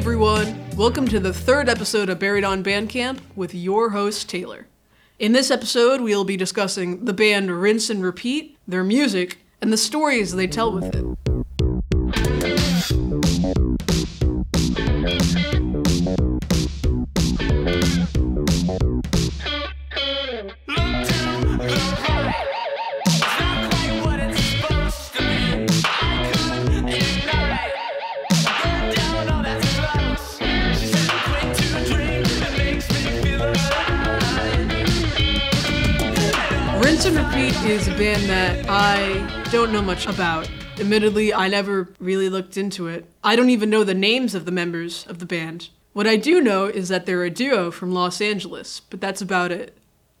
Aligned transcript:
everyone, 0.00 0.56
welcome 0.78 1.06
to 1.06 1.20
the 1.20 1.30
third 1.30 1.68
episode 1.68 2.08
of 2.08 2.18
Buried 2.18 2.42
on 2.42 2.64
Bandcamp 2.64 3.20
with 3.36 3.54
your 3.54 3.90
host, 3.90 4.30
Taylor. 4.30 4.66
In 5.18 5.32
this 5.32 5.50
episode, 5.50 6.00
we'll 6.00 6.24
be 6.24 6.38
discussing 6.38 7.04
the 7.04 7.12
band 7.12 7.50
Rinse 7.50 7.90
and 7.90 8.02
Repeat, 8.02 8.56
their 8.66 8.82
music, 8.82 9.40
and 9.60 9.70
the 9.70 9.76
stories 9.76 10.32
they 10.32 10.46
tell 10.46 10.72
with 10.72 10.94
it. 10.94 11.29
Is 37.64 37.88
a 37.88 37.92
band 37.92 38.22
that 38.28 38.66
I 38.70 39.44
don't 39.50 39.72
know 39.72 39.82
much 39.82 40.06
about. 40.06 40.50
Admittedly, 40.78 41.34
I 41.34 41.48
never 41.48 41.92
really 41.98 42.30
looked 42.30 42.56
into 42.56 42.86
it. 42.86 43.04
I 43.22 43.36
don't 43.36 43.50
even 43.50 43.68
know 43.68 43.84
the 43.84 43.92
names 43.92 44.34
of 44.34 44.46
the 44.46 44.50
members 44.50 45.06
of 45.06 45.18
the 45.18 45.26
band. 45.26 45.68
What 45.92 46.06
I 46.06 46.16
do 46.16 46.40
know 46.40 46.64
is 46.64 46.88
that 46.88 47.04
they're 47.04 47.22
a 47.22 47.30
duo 47.30 47.70
from 47.70 47.92
Los 47.92 48.20
Angeles, 48.20 48.80
but 48.80 49.00
that's 49.00 49.20
about 49.20 49.52
it. 49.52 49.76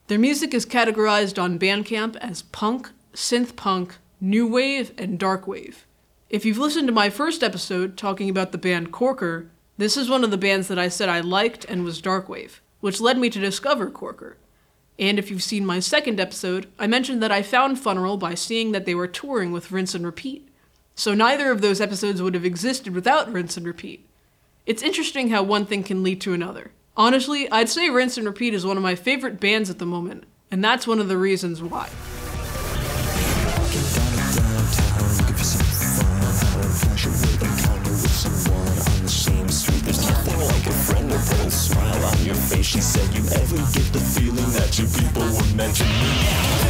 Their 0.08 0.18
music 0.18 0.52
is 0.52 0.66
categorized 0.66 1.42
on 1.42 1.58
Bandcamp 1.58 2.16
as 2.16 2.42
punk, 2.42 2.90
synth 3.14 3.56
punk, 3.56 3.96
new 4.20 4.46
wave, 4.46 4.92
and 4.98 5.18
dark 5.18 5.46
wave. 5.46 5.86
If 6.28 6.44
you've 6.44 6.58
listened 6.58 6.88
to 6.88 6.92
my 6.92 7.08
first 7.08 7.42
episode 7.42 7.96
talking 7.96 8.28
about 8.28 8.52
the 8.52 8.58
band 8.58 8.92
Corker, 8.92 9.50
this 9.78 9.96
is 9.96 10.10
one 10.10 10.24
of 10.24 10.30
the 10.30 10.36
bands 10.36 10.68
that 10.68 10.78
I 10.78 10.88
said 10.88 11.08
I 11.08 11.20
liked 11.20 11.64
and 11.64 11.84
was 11.84 12.02
dark 12.02 12.28
wave, 12.28 12.60
which 12.80 13.00
led 13.00 13.16
me 13.16 13.30
to 13.30 13.40
discover 13.40 13.90
Corker. 13.90 14.36
And 15.00 15.18
if 15.18 15.30
you've 15.30 15.42
seen 15.42 15.64
my 15.64 15.80
second 15.80 16.20
episode, 16.20 16.66
I 16.78 16.86
mentioned 16.86 17.22
that 17.22 17.32
I 17.32 17.42
found 17.42 17.78
Funerol 17.78 18.18
by 18.18 18.34
seeing 18.34 18.72
that 18.72 18.84
they 18.84 18.94
were 18.94 19.08
touring 19.08 19.50
with 19.50 19.72
Rinse 19.72 19.94
and 19.94 20.04
Repeat. 20.04 20.46
So 20.94 21.14
neither 21.14 21.50
of 21.50 21.62
those 21.62 21.80
episodes 21.80 22.20
would 22.20 22.34
have 22.34 22.44
existed 22.44 22.94
without 22.94 23.32
Rinse 23.32 23.56
and 23.56 23.66
Repeat. 23.66 24.06
It's 24.66 24.82
interesting 24.82 25.30
how 25.30 25.42
one 25.42 25.64
thing 25.64 25.82
can 25.82 26.02
lead 26.02 26.20
to 26.20 26.34
another. 26.34 26.72
Honestly, 26.98 27.50
I'd 27.50 27.70
say 27.70 27.88
Rinse 27.88 28.18
and 28.18 28.26
Repeat 28.26 28.52
is 28.52 28.66
one 28.66 28.76
of 28.76 28.82
my 28.82 28.94
favorite 28.94 29.40
bands 29.40 29.70
at 29.70 29.78
the 29.78 29.86
moment, 29.86 30.24
and 30.50 30.62
that's 30.62 30.86
one 30.86 30.98
of 30.98 31.08
the 31.08 31.16
reasons 31.16 31.62
why. 31.62 31.88
Smile 41.18 42.04
on 42.04 42.24
your 42.24 42.34
face. 42.34 42.66
She 42.66 42.80
said, 42.80 43.14
You 43.14 43.22
ever 43.22 43.56
get 43.56 43.92
the 43.92 44.00
feeling 44.00 44.50
that 44.52 44.78
you 44.78 44.86
people 44.86 45.22
were 45.22 45.56
meant 45.56 45.76
to 45.76 45.84
be? 45.84 46.69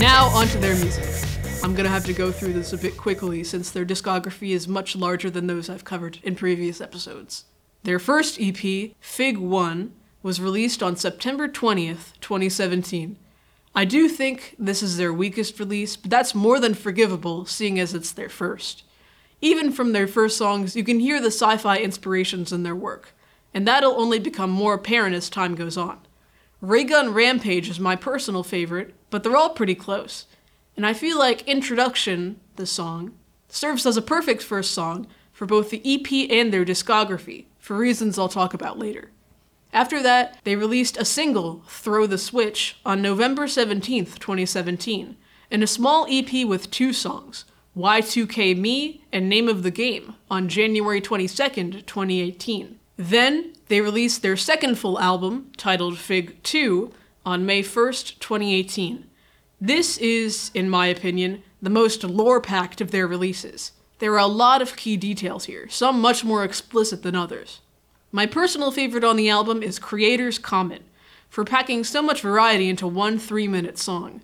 Now, 0.00 0.28
onto 0.28 0.58
their 0.58 0.76
music. 0.76 1.04
I'm 1.62 1.74
gonna 1.74 1.90
have 1.90 2.06
to 2.06 2.14
go 2.14 2.32
through 2.32 2.54
this 2.54 2.72
a 2.72 2.78
bit 2.78 2.96
quickly 2.96 3.44
since 3.44 3.70
their 3.70 3.84
discography 3.84 4.52
is 4.52 4.66
much 4.66 4.96
larger 4.96 5.28
than 5.28 5.46
those 5.46 5.68
I've 5.68 5.84
covered 5.84 6.20
in 6.22 6.36
previous 6.36 6.80
episodes. 6.80 7.44
Their 7.82 7.98
first 7.98 8.40
EP, 8.40 8.94
Fig 8.98 9.36
1, 9.36 9.92
was 10.22 10.40
released 10.40 10.82
on 10.82 10.96
September 10.96 11.48
20th, 11.48 12.18
2017. 12.22 13.18
I 13.74 13.84
do 13.84 14.08
think 14.08 14.56
this 14.58 14.82
is 14.82 14.96
their 14.96 15.12
weakest 15.12 15.60
release, 15.60 15.98
but 15.98 16.10
that's 16.10 16.34
more 16.34 16.58
than 16.58 16.72
forgivable, 16.72 17.44
seeing 17.44 17.78
as 17.78 17.92
it's 17.92 18.10
their 18.10 18.30
first. 18.30 18.84
Even 19.42 19.70
from 19.70 19.92
their 19.92 20.08
first 20.08 20.38
songs, 20.38 20.74
you 20.74 20.82
can 20.82 21.00
hear 21.00 21.20
the 21.20 21.26
sci 21.26 21.58
fi 21.58 21.76
inspirations 21.76 22.54
in 22.54 22.62
their 22.62 22.74
work, 22.74 23.14
and 23.52 23.68
that'll 23.68 24.00
only 24.00 24.18
become 24.18 24.50
more 24.50 24.72
apparent 24.72 25.14
as 25.14 25.28
time 25.28 25.54
goes 25.54 25.76
on. 25.76 25.98
Raygun 26.60 27.14
Rampage 27.14 27.70
is 27.70 27.80
my 27.80 27.96
personal 27.96 28.42
favorite, 28.42 28.94
but 29.08 29.22
they're 29.22 29.36
all 29.36 29.50
pretty 29.50 29.74
close. 29.74 30.26
And 30.76 30.86
I 30.86 30.92
feel 30.92 31.18
like 31.18 31.48
Introduction, 31.48 32.38
the 32.56 32.66
song, 32.66 33.12
serves 33.48 33.86
as 33.86 33.96
a 33.96 34.02
perfect 34.02 34.42
first 34.42 34.72
song 34.72 35.06
for 35.32 35.46
both 35.46 35.70
the 35.70 35.80
EP 35.84 36.30
and 36.30 36.52
their 36.52 36.66
discography, 36.66 37.46
for 37.58 37.76
reasons 37.76 38.18
I'll 38.18 38.28
talk 38.28 38.52
about 38.52 38.78
later. 38.78 39.10
After 39.72 40.02
that, 40.02 40.38
they 40.44 40.54
released 40.56 40.98
a 40.98 41.04
single, 41.04 41.62
Throw 41.66 42.06
the 42.06 42.18
Switch, 42.18 42.76
on 42.84 43.00
November 43.00 43.46
17th, 43.46 44.18
2017, 44.18 45.16
and 45.50 45.62
a 45.62 45.66
small 45.66 46.06
EP 46.10 46.46
with 46.46 46.70
two 46.70 46.92
songs, 46.92 47.46
Y2K 47.76 48.58
Me 48.58 49.04
and 49.12 49.28
Name 49.28 49.48
of 49.48 49.62
the 49.62 49.70
Game, 49.70 50.14
on 50.30 50.48
January 50.48 51.00
22nd, 51.00 51.86
2018. 51.86 52.79
Then, 53.00 53.54
they 53.68 53.80
released 53.80 54.20
their 54.20 54.36
second 54.36 54.78
full 54.78 55.00
album, 55.00 55.52
titled 55.56 55.96
Fig 55.96 56.42
2, 56.42 56.92
on 57.24 57.46
May 57.46 57.62
1st, 57.62 58.18
2018. 58.18 59.06
This 59.58 59.96
is, 59.96 60.50
in 60.52 60.68
my 60.68 60.88
opinion, 60.88 61.42
the 61.62 61.70
most 61.70 62.04
lore 62.04 62.42
packed 62.42 62.82
of 62.82 62.90
their 62.90 63.06
releases. 63.06 63.72
There 64.00 64.12
are 64.12 64.18
a 64.18 64.26
lot 64.26 64.60
of 64.60 64.76
key 64.76 64.98
details 64.98 65.46
here, 65.46 65.66
some 65.70 65.98
much 65.98 66.24
more 66.24 66.44
explicit 66.44 67.02
than 67.02 67.16
others. 67.16 67.60
My 68.12 68.26
personal 68.26 68.70
favorite 68.70 69.02
on 69.02 69.16
the 69.16 69.30
album 69.30 69.62
is 69.62 69.78
Creator's 69.78 70.38
Comment, 70.38 70.82
for 71.30 71.42
packing 71.42 71.84
so 71.84 72.02
much 72.02 72.20
variety 72.20 72.68
into 72.68 72.86
one 72.86 73.18
three 73.18 73.48
minute 73.48 73.78
song. 73.78 74.20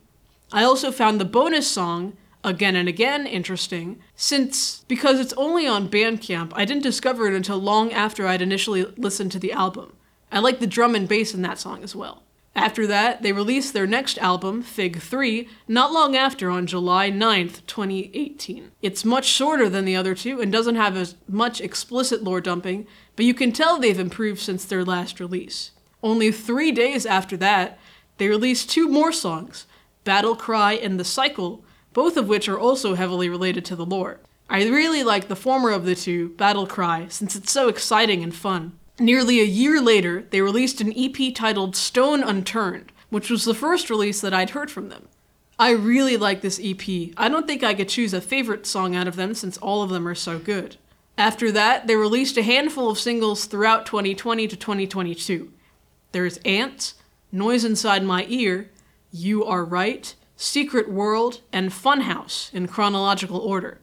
I 0.52 0.64
also 0.64 0.92
found 0.92 1.18
the 1.18 1.24
bonus 1.24 1.66
song, 1.66 2.14
Again 2.46 2.76
and 2.76 2.88
Again, 2.88 3.26
interesting, 3.26 3.98
since 4.14 4.84
because 4.86 5.18
it's 5.18 5.32
only 5.32 5.66
on 5.66 5.88
Bandcamp, 5.88 6.52
I 6.54 6.64
didn't 6.64 6.84
discover 6.84 7.26
it 7.26 7.34
until 7.34 7.58
long 7.58 7.92
after 7.92 8.24
I'd 8.24 8.40
initially 8.40 8.84
listened 8.96 9.32
to 9.32 9.40
the 9.40 9.50
album. 9.50 9.94
I 10.30 10.38
like 10.38 10.60
the 10.60 10.66
drum 10.68 10.94
and 10.94 11.08
bass 11.08 11.34
in 11.34 11.42
that 11.42 11.58
song 11.58 11.82
as 11.82 11.96
well. 11.96 12.22
After 12.54 12.86
that, 12.86 13.22
they 13.22 13.32
released 13.32 13.72
their 13.72 13.86
next 13.86 14.16
album, 14.18 14.62
Fig 14.62 15.00
3, 15.00 15.48
not 15.66 15.92
long 15.92 16.14
after 16.14 16.48
on 16.48 16.68
July 16.68 17.10
9th, 17.10 17.66
2018. 17.66 18.70
It's 18.80 19.04
much 19.04 19.24
shorter 19.24 19.68
than 19.68 19.84
the 19.84 19.96
other 19.96 20.14
two 20.14 20.40
and 20.40 20.52
doesn't 20.52 20.76
have 20.76 20.96
as 20.96 21.16
much 21.28 21.60
explicit 21.60 22.22
lore 22.22 22.40
dumping, 22.40 22.86
but 23.16 23.24
you 23.24 23.34
can 23.34 23.50
tell 23.50 23.76
they've 23.76 23.98
improved 23.98 24.40
since 24.40 24.64
their 24.64 24.84
last 24.84 25.18
release. 25.18 25.72
Only 26.00 26.30
three 26.30 26.70
days 26.70 27.06
after 27.06 27.36
that, 27.38 27.76
they 28.18 28.28
released 28.28 28.70
two 28.70 28.88
more 28.88 29.10
songs, 29.12 29.66
Battle 30.04 30.36
Cry 30.36 30.74
and 30.74 31.00
The 31.00 31.04
Cycle, 31.04 31.64
both 31.96 32.18
of 32.18 32.28
which 32.28 32.46
are 32.46 32.58
also 32.58 32.94
heavily 32.94 33.26
related 33.26 33.64
to 33.64 33.74
the 33.74 33.86
lore. 33.86 34.20
I 34.50 34.62
really 34.68 35.02
like 35.02 35.28
the 35.28 35.34
former 35.34 35.70
of 35.70 35.86
the 35.86 35.94
two, 35.94 36.28
Battle 36.36 36.66
Cry, 36.66 37.06
since 37.08 37.34
it's 37.34 37.50
so 37.50 37.68
exciting 37.68 38.22
and 38.22 38.34
fun. 38.34 38.78
Nearly 38.98 39.40
a 39.40 39.44
year 39.44 39.80
later, 39.80 40.26
they 40.28 40.42
released 40.42 40.82
an 40.82 40.92
EP 40.94 41.34
titled 41.34 41.74
Stone 41.74 42.22
Unturned, 42.22 42.92
which 43.08 43.30
was 43.30 43.46
the 43.46 43.54
first 43.54 43.88
release 43.88 44.20
that 44.20 44.34
I'd 44.34 44.50
heard 44.50 44.70
from 44.70 44.90
them. 44.90 45.08
I 45.58 45.70
really 45.70 46.18
like 46.18 46.42
this 46.42 46.60
EP. 46.62 46.82
I 47.16 47.30
don't 47.30 47.46
think 47.46 47.64
I 47.64 47.72
could 47.72 47.88
choose 47.88 48.12
a 48.12 48.20
favorite 48.20 48.66
song 48.66 48.94
out 48.94 49.08
of 49.08 49.16
them 49.16 49.32
since 49.32 49.56
all 49.56 49.82
of 49.82 49.88
them 49.88 50.06
are 50.06 50.14
so 50.14 50.38
good. 50.38 50.76
After 51.16 51.50
that, 51.52 51.86
they 51.86 51.96
released 51.96 52.36
a 52.36 52.42
handful 52.42 52.90
of 52.90 52.98
singles 52.98 53.46
throughout 53.46 53.86
2020 53.86 54.46
to 54.48 54.54
2022. 54.54 55.50
There's 56.12 56.36
Ants, 56.44 56.96
Noise 57.32 57.64
Inside 57.64 58.02
My 58.02 58.26
Ear, 58.28 58.68
You 59.12 59.46
Are 59.46 59.64
Right, 59.64 60.14
Secret 60.36 60.90
World, 60.90 61.40
and 61.50 61.70
Funhouse 61.70 62.52
in 62.52 62.68
chronological 62.68 63.38
order. 63.38 63.80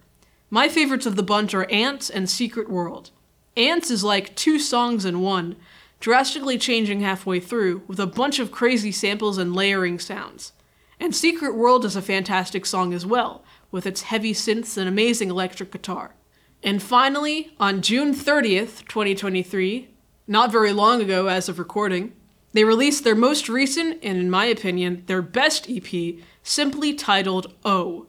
My 0.52 0.70
favorites 0.70 1.08
of 1.08 1.16
the 1.16 1.24
bunch 1.24 1.56
are 1.56 1.70
Ants 1.72 2.12
and 2.12 2.30
Secret 2.30 2.70
World. 2.70 3.10
Ants 3.58 3.90
is 3.90 4.04
like 4.04 4.36
two 4.36 4.60
songs 4.60 5.04
in 5.04 5.22
one, 5.22 5.56
drastically 6.00 6.60
changing 6.60 7.02
halfway 7.02 7.40
through, 7.40 7.82
with 7.88 8.00
a 8.00 8.06
bunch 8.06 8.38
of 8.38 8.52
crazy 8.52 8.92
samples 8.92 9.40
and 9.40 9.56
layering 9.56 9.98
sounds. 9.98 10.54
And 11.00 11.16
Secret 11.16 11.56
World 11.56 11.86
is 11.86 11.96
a 11.96 12.04
fantastic 12.04 12.68
song 12.68 12.94
as 12.94 13.06
well, 13.06 13.44
with 13.72 13.88
its 13.88 14.04
heavy 14.04 14.34
synths 14.34 14.78
and 14.78 14.88
amazing 14.88 15.32
electric 15.32 15.72
guitar. 15.72 16.14
And 16.62 16.84
finally, 16.84 17.56
on 17.60 17.82
June 17.82 18.14
30th, 18.14 18.88
2023, 18.88 19.90
not 20.28 20.52
very 20.52 20.72
long 20.72 21.02
ago 21.02 21.28
as 21.28 21.50
of 21.50 21.58
recording, 21.58 22.14
they 22.54 22.64
released 22.64 23.04
their 23.04 23.16
most 23.16 23.50
recent, 23.50 24.00
and 24.04 24.18
in 24.18 24.30
my 24.30 24.46
opinion, 24.46 25.04
their 25.08 25.22
best 25.22 25.68
EP, 25.70 26.16
simply 26.44 26.94
titled 26.94 27.54
O. 27.66 28.08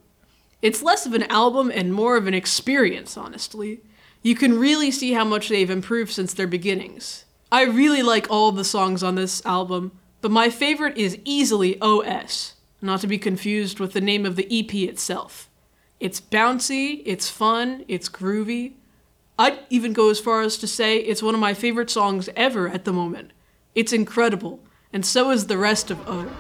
It's 0.62 0.82
less 0.82 1.06
of 1.06 1.14
an 1.14 1.25
album 1.25 1.70
and 1.75 1.93
more 1.93 2.17
of 2.17 2.26
an 2.26 2.35
experience, 2.35 3.17
honestly. 3.17 3.81
You 4.23 4.35
can 4.35 4.58
really 4.58 4.91
see 4.91 5.12
how 5.12 5.25
much 5.25 5.49
they've 5.49 5.69
improved 5.69 6.12
since 6.12 6.32
their 6.32 6.46
beginnings. 6.46 7.25
I 7.52 7.64
really 7.64 8.02
like 8.02 8.31
all 8.31 8.52
the 8.52 8.64
songs 8.64 9.02
on 9.02 9.14
this 9.14 9.44
album, 9.44 9.93
but 10.20 10.31
my 10.31 10.49
favorite 10.50 10.97
is 10.97 11.19
easily 11.25 11.79
OS, 11.81 12.55
not 12.81 13.00
to 13.02 13.06
be 13.06 13.19
confused 13.19 13.79
with 13.79 13.93
the 13.93 14.00
name 14.00 14.25
of 14.25 14.37
the 14.37 14.49
EP 14.50 14.75
itself. 14.75 15.49
It's 16.00 16.20
bouncy, 16.20 17.02
it's 17.05 17.31
fun, 17.31 17.85
it's 17.88 18.08
groovy. 18.08 18.73
I'd 19.38 19.58
even 19.70 19.93
go 19.93 20.11
as 20.11 20.20
far 20.20 20.43
as 20.43 20.56
to 20.58 20.67
say 20.67 20.97
it's 20.97 21.23
one 21.23 21.35
of 21.35 21.40
my 21.40 21.55
favorite 21.55 21.90
songs 21.90 22.29
ever 22.37 22.69
at 22.69 22.85
the 22.85 22.93
moment. 22.93 23.32
It's 23.75 23.93
incredible, 23.93 24.61
and 24.93 25.05
so 25.05 25.31
is 25.31 25.49
the 25.49 25.59
rest 25.59 25.91
of 25.91 25.99
O. 26.09 26.31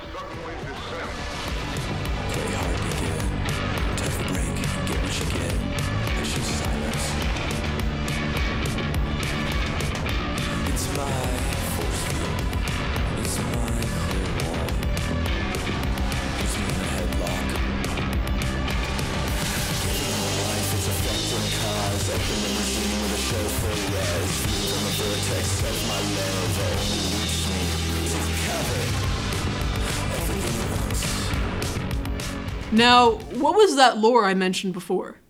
Now, 32.74 33.12
what 33.12 33.54
was 33.54 33.76
that 33.76 33.98
lore 33.98 34.24
I 34.24 34.34
mentioned 34.34 34.72
before? 34.72 35.20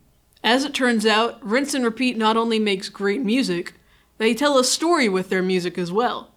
As 0.43 0.64
it 0.64 0.73
turns 0.73 1.05
out, 1.05 1.44
Rinse 1.44 1.75
and 1.75 1.85
Repeat 1.85 2.17
not 2.17 2.38
only 2.38 2.58
makes 2.58 2.88
great 2.88 3.20
music, 3.20 3.75
they 4.17 4.32
tell 4.32 4.58
a 4.58 4.64
story 4.64 5.11
with 5.11 5.29
their 5.29 5.43
music 5.43 5.76
as 5.76 5.93
well. 5.93 6.31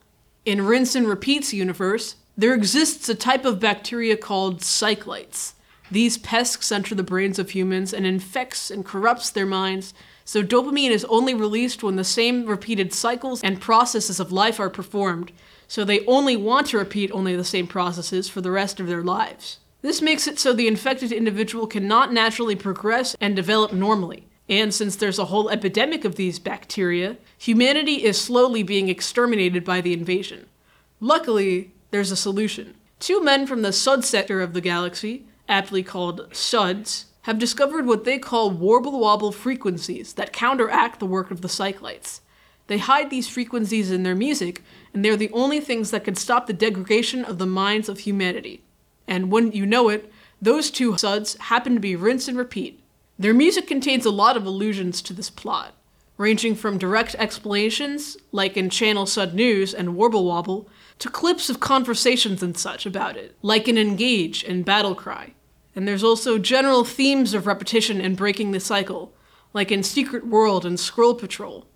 In 0.43 0.65
Rinse 0.65 0.95
and 0.95 1.07
Repeat's 1.07 1.53
universe, 1.53 2.15
there 2.35 2.53
exists 2.53 3.07
a 3.07 3.15
type 3.15 3.45
of 3.45 3.61
bacteria 3.61 4.17
called 4.17 4.59
cyclites. 4.59 5.53
These 5.89 6.17
pests 6.17 6.73
enter 6.73 6.93
the 6.93 7.03
brains 7.03 7.39
of 7.39 7.51
humans 7.51 7.93
and 7.93 8.05
infects 8.05 8.69
and 8.69 8.83
corrupts 8.83 9.29
their 9.29 9.45
minds, 9.45 9.93
so 10.25 10.43
dopamine 10.43 10.91
is 10.91 11.05
only 11.05 11.33
released 11.33 11.83
when 11.83 11.95
the 11.95 12.03
same 12.03 12.45
repeated 12.45 12.93
cycles 12.93 13.41
and 13.43 13.61
processes 13.61 14.19
of 14.19 14.33
life 14.33 14.59
are 14.59 14.69
performed, 14.69 15.31
so 15.69 15.85
they 15.85 16.05
only 16.05 16.35
want 16.35 16.67
to 16.67 16.77
repeat 16.77 17.11
only 17.13 17.33
the 17.33 17.45
same 17.45 17.65
processes 17.65 18.27
for 18.27 18.41
the 18.41 18.51
rest 18.51 18.81
of 18.81 18.87
their 18.87 19.03
lives. 19.03 19.59
This 19.81 20.01
makes 20.01 20.27
it 20.27 20.39
so 20.39 20.53
the 20.53 20.67
infected 20.67 21.11
individual 21.11 21.67
cannot 21.67 22.11
naturally 22.11 22.55
progress 22.55 23.15
and 23.21 23.35
develop 23.35 23.71
normally. 23.71 24.27
And 24.49 24.73
since 24.73 24.95
there's 24.95 25.19
a 25.19 25.25
whole 25.25 25.49
epidemic 25.49 26.03
of 26.03 26.15
these 26.15 26.39
bacteria, 26.39 27.17
humanity 27.37 28.03
is 28.03 28.19
slowly 28.19 28.63
being 28.63 28.89
exterminated 28.89 29.63
by 29.63 29.81
the 29.81 29.93
invasion. 29.93 30.47
Luckily, 30.99 31.73
there's 31.91 32.11
a 32.11 32.15
solution. 32.15 32.75
Two 32.99 33.21
men 33.21 33.45
from 33.45 33.61
the 33.61 33.73
Sud 33.73 34.03
sector 34.03 34.41
of 34.41 34.53
the 34.53 34.61
galaxy, 34.61 35.25
aptly 35.47 35.83
called 35.83 36.27
Suds, 36.31 37.05
have 37.23 37.37
discovered 37.37 37.85
what 37.85 38.03
they 38.03 38.17
call 38.17 38.49
warble 38.49 38.99
wobble 38.99 39.31
frequencies 39.31 40.13
that 40.13 40.33
counteract 40.33 40.99
the 40.99 41.05
work 41.05 41.29
of 41.29 41.41
the 41.41 41.49
cyclites. 41.49 42.21
They 42.65 42.79
hide 42.79 43.09
these 43.09 43.29
frequencies 43.29 43.91
in 43.91 44.03
their 44.03 44.15
music, 44.15 44.63
and 44.93 45.05
they're 45.05 45.17
the 45.17 45.31
only 45.33 45.59
things 45.59 45.91
that 45.91 46.03
can 46.03 46.15
stop 46.15 46.47
the 46.47 46.53
degradation 46.53 47.23
of 47.23 47.37
the 47.37 47.45
minds 47.45 47.89
of 47.89 47.99
humanity 47.99 48.63
and 49.07 49.31
wouldn't 49.31 49.55
you 49.55 49.65
know 49.65 49.89
it, 49.89 50.11
those 50.41 50.69
two 50.69 50.97
suds 50.97 51.35
happen 51.35 51.73
to 51.75 51.79
be 51.79 51.95
rinse 51.95 52.27
and 52.27 52.37
repeat. 52.37 52.79
Their 53.17 53.33
music 53.33 53.65
contains 53.67 54.05
a 54.05 54.11
lot 54.11 54.37
of 54.37 54.45
allusions 54.45 55.01
to 55.03 55.13
this 55.13 55.29
plot, 55.29 55.73
ranging 56.17 56.53
from 56.55 56.77
direct 56.77 57.15
explanations, 57.15 58.17
like 58.31 58.55
in 58.55 58.69
Channel 58.69 59.05
Sud 59.05 59.33
News 59.33 59.73
and 59.73 59.95
Warble 59.95 60.25
Wobble, 60.25 60.69
to 60.99 61.09
clips 61.09 61.49
of 61.49 61.59
conversations 61.59 62.43
and 62.43 62.57
such 62.57 62.85
about 62.85 63.17
it, 63.17 63.35
like 63.41 63.67
in 63.67 63.77
Engage 63.77 64.43
and 64.43 64.65
Battle 64.65 64.95
Cry. 64.95 65.33
And 65.75 65.87
there's 65.87 66.03
also 66.03 66.37
general 66.37 66.83
themes 66.83 67.33
of 67.33 67.47
repetition 67.47 68.01
and 68.01 68.17
breaking 68.17 68.51
the 68.51 68.59
cycle, 68.59 69.13
like 69.53 69.71
in 69.71 69.83
Secret 69.83 70.25
World 70.27 70.65
and 70.65 70.79
Scroll 70.79 71.15
Patrol. 71.15 71.67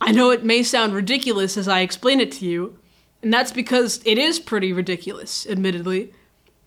I 0.00 0.12
know 0.12 0.30
it 0.30 0.44
may 0.44 0.62
sound 0.62 0.94
ridiculous 0.94 1.58
as 1.58 1.68
I 1.68 1.80
explain 1.80 2.20
it 2.20 2.32
to 2.32 2.46
you, 2.46 2.78
and 3.22 3.32
that's 3.32 3.52
because 3.52 4.00
it 4.06 4.16
is 4.16 4.38
pretty 4.38 4.72
ridiculous, 4.72 5.46
admittedly, 5.46 6.12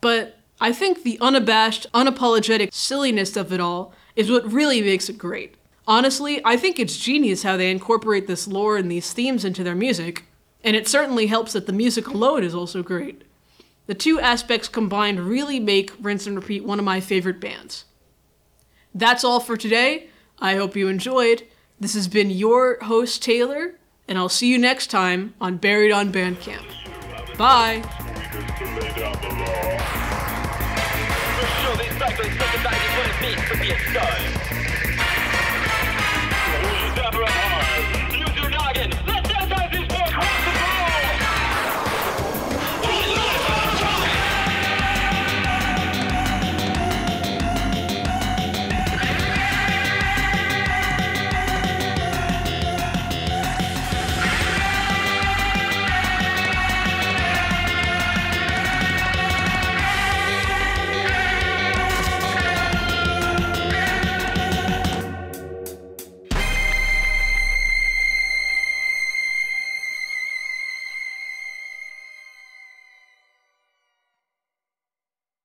but 0.03 0.37
I 0.59 0.73
think 0.73 1.03
the 1.03 1.17
unabashed, 1.21 1.87
unapologetic 1.93 2.73
silliness 2.73 3.37
of 3.37 3.53
it 3.53 3.61
all 3.61 3.93
is 4.17 4.29
what 4.29 4.51
really 4.51 4.81
makes 4.81 5.07
it 5.07 5.17
great. 5.17 5.55
Honestly, 5.87 6.41
I 6.43 6.57
think 6.57 6.77
it's 6.77 6.97
genius 6.97 7.43
how 7.43 7.55
they 7.55 7.71
incorporate 7.71 8.27
this 8.27 8.45
lore 8.45 8.75
and 8.75 8.91
these 8.91 9.13
themes 9.13 9.45
into 9.45 9.63
their 9.63 9.75
music, 9.75 10.25
and 10.61 10.75
it 10.75 10.89
certainly 10.89 11.27
helps 11.27 11.53
that 11.53 11.67
the 11.67 11.73
music 11.73 12.07
alone 12.07 12.43
is 12.43 12.53
also 12.53 12.83
great. 12.83 13.23
The 13.87 13.93
two 13.93 14.19
aspects 14.19 14.67
combined 14.67 15.21
really 15.21 15.59
make 15.59 15.93
Rinse 16.01 16.27
and 16.27 16.35
Repeat 16.35 16.65
one 16.65 16.79
of 16.79 16.85
my 16.85 16.99
favorite 16.99 17.39
bands. 17.39 17.85
That's 18.93 19.23
all 19.23 19.39
for 19.39 19.55
today. 19.55 20.09
I 20.39 20.55
hope 20.55 20.75
you 20.75 20.89
enjoyed. 20.89 21.43
This 21.79 21.93
has 21.93 22.09
been 22.09 22.29
your 22.29 22.77
host, 22.83 23.23
Taylor, 23.23 23.79
and 24.07 24.17
I'll 24.17 24.29
see 24.29 24.47
you 24.47 24.57
next 24.57 24.87
time 24.87 25.33
on 25.39 25.57
Buried 25.57 25.93
on 25.93 26.11
Bandcamp. 26.11 27.37
Bye! 27.37 28.72
Sure 28.95 29.09
these 31.77 31.97
cyclites 31.97 32.37
recognize 32.37 32.93
what 32.95 33.07
it 33.09 33.17
means 33.23 33.41
to 33.49 33.57
be 33.57 33.71
a 33.71 33.77
stud. 33.89 34.72